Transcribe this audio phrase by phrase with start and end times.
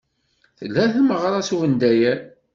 [0.57, 2.19] Telha tmeɣra s ubendayer.